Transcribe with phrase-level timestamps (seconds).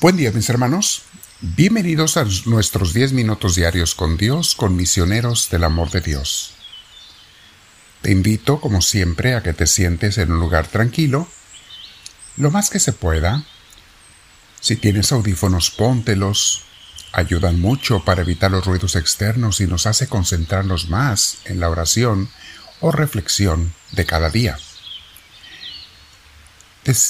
[0.00, 1.02] Buen día mis hermanos.
[1.40, 6.54] Bienvenidos a nuestros 10 minutos diarios con Dios, con misioneros del amor de Dios.
[8.00, 11.28] Te invito, como siempre, a que te sientes en un lugar tranquilo,
[12.36, 13.44] lo más que se pueda.
[14.60, 16.62] Si tienes audífonos, póntelos.
[17.12, 22.30] Ayudan mucho para evitar los ruidos externos y nos hace concentrarnos más en la oración
[22.80, 24.58] o reflexión de cada día.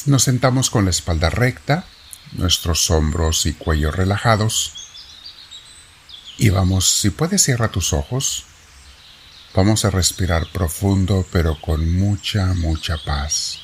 [0.06, 1.86] Nos sentamos con la espalda recta,
[2.32, 4.72] nuestros hombros y cuello relajados.
[6.38, 8.44] Y vamos, si puedes, cierra tus ojos.
[9.54, 13.58] Vamos a respirar profundo, pero con mucha, mucha paz.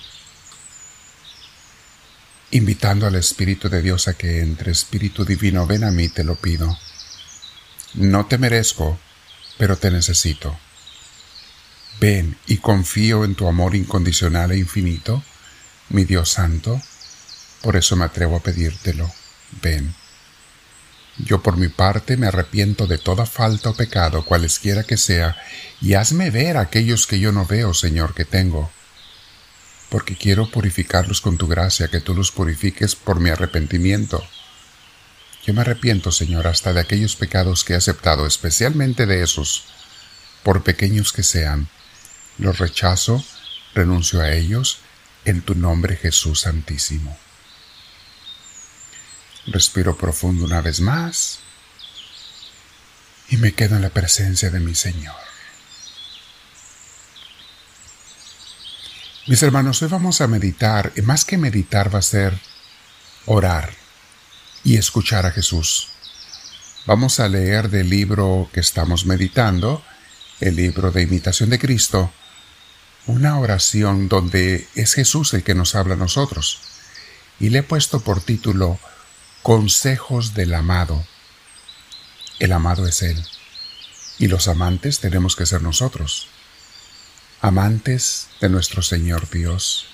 [2.51, 6.37] Invitando al Espíritu de Dios a que entre, Espíritu Divino, ven a mí, te lo
[6.37, 6.79] pido.
[7.95, 8.99] No te merezco,
[9.57, 10.59] pero te necesito.
[12.01, 15.23] Ven y confío en tu amor incondicional e infinito,
[15.89, 16.81] mi Dios Santo
[17.63, 19.11] por eso me atrevo a pedírtelo.
[19.63, 19.95] Ven.
[21.19, 25.37] Yo por mi parte me arrepiento de toda falta o pecado, cualesquiera que sea,
[25.81, 28.71] y hazme ver aquellos que yo no veo, Señor, que tengo.
[29.89, 34.25] Porque quiero purificarlos con tu gracia, que tú los purifiques por mi arrepentimiento.
[35.45, 39.65] Yo me arrepiento, Señor, hasta de aquellos pecados que he aceptado, especialmente de esos,
[40.45, 41.69] por pequeños que sean.
[42.37, 43.25] Los rechazo,
[43.75, 44.79] renuncio a ellos,
[45.25, 47.19] en tu nombre Jesús Santísimo.
[49.51, 51.39] Respiro profundo una vez más
[53.31, 55.15] y me quedo en la presencia de mi Señor.
[59.27, 62.39] Mis hermanos, hoy vamos a meditar, y más que meditar va a ser
[63.27, 63.75] orar
[64.65, 65.89] y escuchar a Jesús.
[66.87, 69.83] Vamos a leer del libro que estamos meditando,
[70.41, 72.13] el libro de imitación de Cristo,
[73.07, 76.61] una oración donde es Jesús el que nos habla a nosotros.
[77.41, 78.79] Y le he puesto por título
[79.49, 81.07] Consejos del amado.
[82.39, 83.25] El amado es Él.
[84.19, 86.29] Y los amantes tenemos que ser nosotros.
[87.41, 89.87] Amantes de nuestro Señor Dios,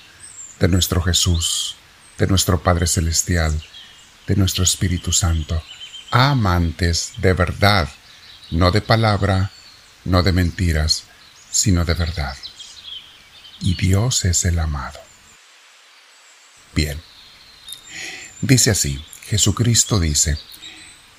[0.59, 1.77] de nuestro Jesús,
[2.17, 3.63] de nuestro Padre Celestial,
[4.27, 5.63] de nuestro Espíritu Santo.
[6.11, 7.87] Amantes de verdad,
[8.51, 9.51] no de palabra,
[10.03, 11.05] no de mentiras,
[11.49, 12.35] sino de verdad.
[13.61, 14.99] Y Dios es el amado.
[16.73, 17.01] Bien.
[18.41, 20.37] Dice así, Jesucristo dice,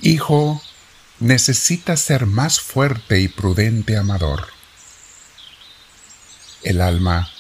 [0.00, 0.62] Hijo,
[1.18, 4.48] necesitas ser más fuerte y prudente amador.
[6.62, 7.30] El alma,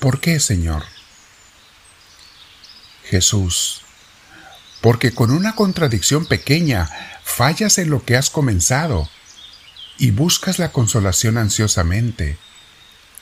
[0.00, 0.84] ¿por qué, Señor?
[3.04, 3.82] Jesús,
[4.80, 6.90] porque con una contradicción pequeña
[7.22, 9.08] fallas en lo que has comenzado
[9.98, 12.38] y buscas la consolación ansiosamente.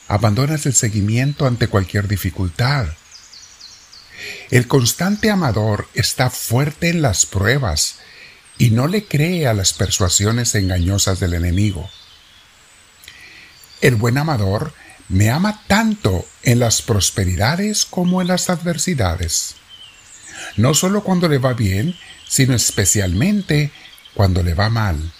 [0.08, 2.88] Abandonas el seguimiento ante cualquier dificultad
[4.50, 7.96] el constante amador está fuerte en las pruebas
[8.58, 11.88] y no le cree a las persuasiones engañosas del enemigo.
[13.80, 14.74] El buen amador
[15.08, 19.56] me ama tanto en las prosperidades como en las adversidades.
[20.56, 21.96] No solo cuando le va bien,
[22.28, 23.72] sino especialmente
[24.14, 25.12] cuando le va mal.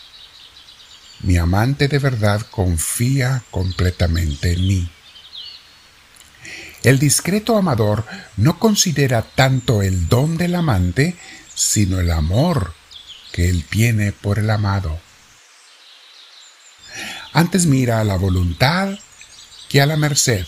[1.21, 4.91] Mi amante de verdad confía completamente en mí.
[6.83, 8.05] El discreto amador
[8.37, 11.17] no considera tanto el don del amante,
[11.55, 12.75] sino el amor
[13.31, 14.99] que él tiene por el amado.
[17.33, 18.99] Antes mira a la voluntad
[19.69, 20.47] que a la merced,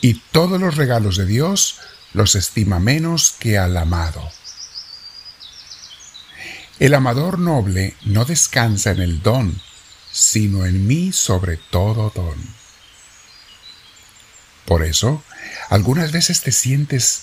[0.00, 1.80] y todos los regalos de Dios
[2.12, 4.30] los estima menos que al amado.
[6.78, 9.60] El amador noble no descansa en el don,
[10.12, 12.36] sino en mí sobre todo don.
[14.68, 15.24] Por eso,
[15.70, 17.22] algunas veces te sientes,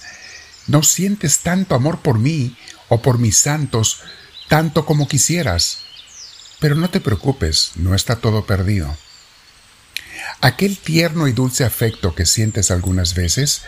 [0.66, 2.58] no sientes tanto amor por mí
[2.90, 4.02] o por mis santos,
[4.50, 5.78] tanto como quisieras.
[6.60, 8.97] Pero no te preocupes, no está todo perdido.
[10.42, 13.62] Aquel tierno y dulce afecto que sientes algunas veces,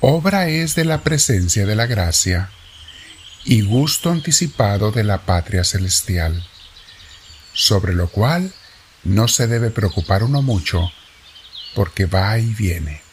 [0.00, 2.48] obra es de la presencia de la gracia
[3.44, 6.46] y gusto anticipado de la patria celestial,
[7.52, 8.54] sobre lo cual
[9.04, 10.90] no se debe preocupar uno mucho,
[11.74, 13.07] porque va y viene.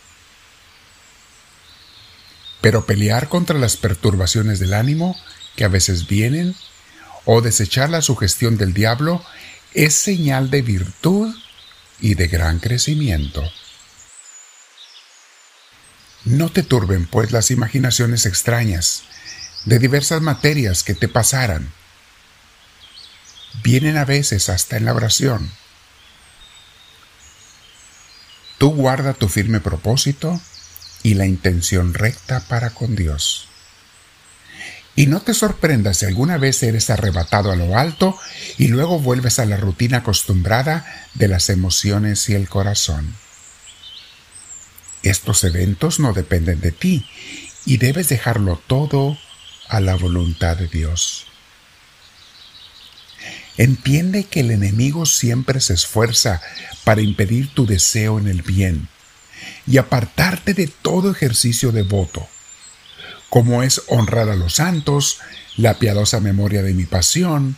[2.66, 5.16] Pero pelear contra las perturbaciones del ánimo
[5.56, 6.56] que a veces vienen
[7.24, 9.24] o desechar la sugestión del diablo
[9.76, 11.36] es señal de virtud
[12.00, 13.44] y de gran crecimiento.
[16.24, 19.04] No te turben, pues, las imaginaciones extrañas
[19.66, 21.72] de diversas materias que te pasaran.
[23.62, 25.52] Vienen a veces hasta en la oración.
[28.58, 30.42] Tú guarda tu firme propósito
[31.06, 33.48] y la intención recta para con Dios.
[34.96, 38.18] Y no te sorprendas si alguna vez eres arrebatado a lo alto
[38.58, 43.14] y luego vuelves a la rutina acostumbrada de las emociones y el corazón.
[45.04, 47.06] Estos eventos no dependen de ti
[47.68, 49.16] y debes dejarlo todo
[49.70, 51.28] a la voluntad de Dios.
[53.58, 56.42] Entiende que el enemigo siempre se esfuerza
[56.84, 58.90] para impedir tu deseo en el bien
[59.68, 62.28] y apartarte de todo ejercicio devoto
[63.36, 65.20] como es honrar a los santos,
[65.58, 67.58] la piadosa memoria de mi pasión,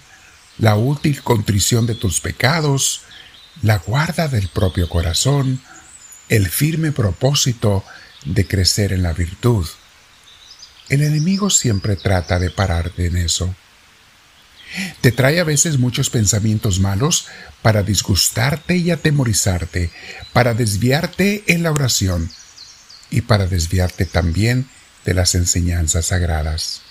[0.58, 3.02] la útil contrición de tus pecados,
[3.62, 5.62] la guarda del propio corazón,
[6.30, 7.84] el firme propósito
[8.26, 9.68] de crecer en la virtud.
[10.90, 13.54] El enemigo siempre trata de pararte en eso.
[15.02, 17.28] Te trae a veces muchos pensamientos malos
[17.62, 19.92] para disgustarte y atemorizarte,
[20.34, 22.30] para desviarte en la oración
[23.10, 24.68] y para desviarte también
[25.06, 26.82] de las enseñanzas sagradas.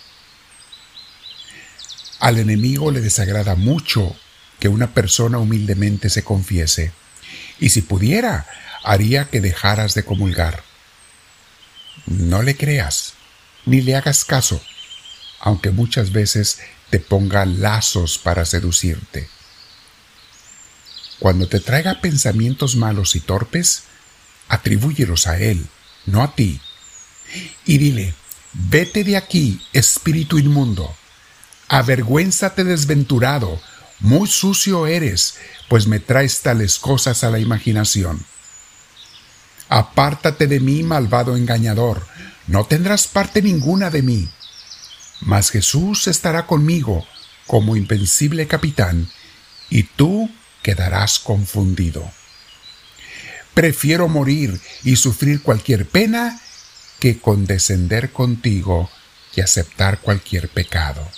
[2.18, 4.16] Al enemigo le desagrada mucho
[4.58, 6.92] que una persona humildemente se confiese,
[7.60, 8.46] y si pudiera,
[8.82, 10.62] haría que dejaras de comulgar.
[12.06, 13.14] No le creas,
[13.66, 14.62] ni le hagas caso,
[15.40, 16.60] aunque muchas veces
[16.90, 19.28] te ponga lazos para seducirte.
[21.18, 23.84] Cuando te traiga pensamientos malos y torpes,
[24.48, 25.66] atribúyelos a él,
[26.04, 26.60] no a ti,
[27.64, 28.14] y dile,
[28.52, 30.94] vete de aquí, espíritu inmundo,
[31.68, 33.60] avergüénzate desventurado,
[34.00, 35.36] muy sucio eres,
[35.68, 38.24] pues me traes tales cosas a la imaginación.
[39.68, 42.06] Apártate de mí, malvado engañador,
[42.46, 44.28] no tendrás parte ninguna de mí.
[45.20, 47.06] Mas Jesús estará conmigo
[47.46, 49.08] como invencible capitán,
[49.70, 50.30] y tú
[50.62, 52.10] quedarás confundido.
[53.54, 56.40] Prefiero morir y sufrir cualquier pena
[56.98, 58.90] que condescender contigo
[59.34, 61.08] y aceptar cualquier pecado.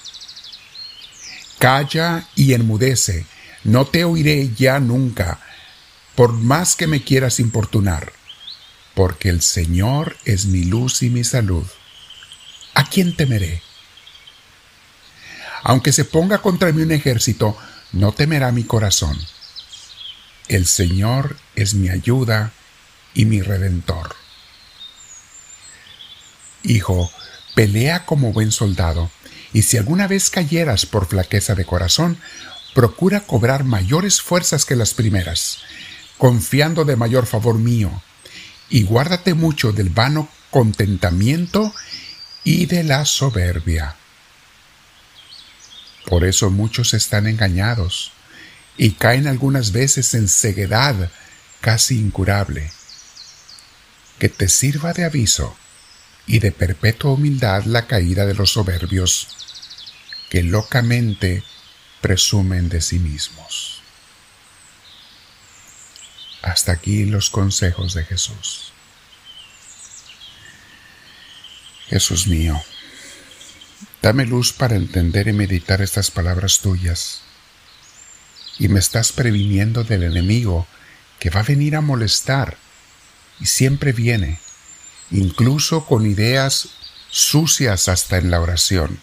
[1.59, 3.27] Calla y enmudece,
[3.65, 5.41] no te oiré ya nunca,
[6.15, 8.13] por más que me quieras importunar,
[8.95, 11.67] porque el Señor es mi luz y mi salud.
[12.75, 13.63] ¿A quién temeré?
[15.63, 17.57] Aunque se ponga contra mí un ejército,
[17.93, 19.17] no temerá mi corazón.
[20.49, 22.53] El Señor es mi ayuda
[23.15, 24.15] y mi redentor.
[26.63, 27.11] Hijo,
[27.55, 29.11] pelea como buen soldado,
[29.53, 32.19] y si alguna vez cayeras por flaqueza de corazón,
[32.75, 35.59] procura cobrar mayores fuerzas que las primeras,
[36.19, 38.03] confiando de mayor favor mío,
[38.71, 41.73] y guárdate mucho del vano contentamiento
[42.45, 43.97] y de la soberbia.
[46.09, 48.13] Por eso muchos están engañados
[48.79, 51.11] y caen algunas veces en ceguedad
[51.61, 52.73] casi incurable.
[54.19, 55.55] Que te sirva de aviso
[56.27, 59.29] y de perpetua humildad la caída de los soberbios,
[60.31, 61.45] que locamente
[62.01, 63.83] presumen de sí mismos.
[66.41, 68.73] Hasta aquí los consejos de Jesús.
[71.89, 72.63] Jesús mío,
[74.03, 77.23] dame luz para entender y meditar estas palabras tuyas.
[78.59, 80.67] Y me estás previniendo del enemigo
[81.19, 82.57] que va a venir a molestar
[83.41, 84.41] y siempre viene
[85.11, 86.69] incluso con ideas
[87.11, 88.99] sucias hasta en la oración,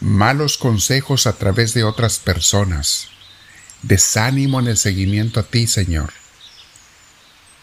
[0.00, 3.08] malos consejos a través de otras personas,
[3.82, 6.12] desánimo en el seguimiento a ti, Señor.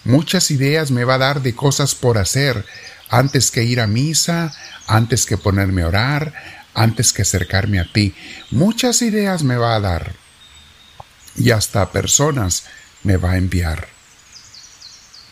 [0.03, 2.65] Muchas ideas me va a dar de cosas por hacer
[3.09, 4.53] antes que ir a misa,
[4.87, 6.33] antes que ponerme a orar,
[6.73, 8.15] antes que acercarme a ti.
[8.51, 10.13] Muchas ideas me va a dar
[11.35, 12.65] y hasta personas
[13.03, 13.87] me va a enviar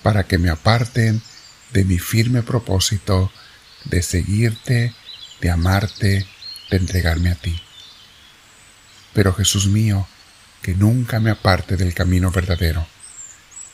[0.03, 1.21] para que me aparten
[1.73, 3.31] de mi firme propósito
[3.85, 4.93] de seguirte,
[5.41, 6.25] de amarte,
[6.69, 7.61] de entregarme a ti.
[9.13, 10.07] Pero Jesús mío,
[10.61, 12.87] que nunca me aparte del camino verdadero,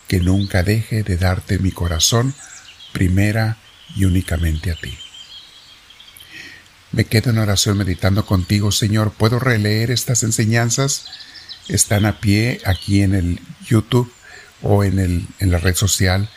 [0.07, 2.33] que nunca deje de darte mi corazón
[2.91, 3.57] primera
[3.95, 4.97] y únicamente a ti.
[6.91, 9.13] Me quedo en oración meditando contigo, Señor.
[9.13, 11.05] ¿Puedo releer estas enseñanzas?
[11.67, 14.13] Están a pie aquí en el YouTube
[14.61, 16.29] o en, el, en la red social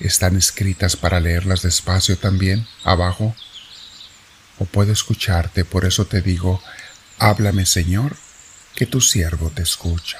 [0.00, 3.34] están escritas para leerlas despacio también, abajo.
[4.58, 6.62] O puedo escucharte, por eso te digo,
[7.18, 8.16] háblame Señor,
[8.74, 10.18] que tu siervo te escucha.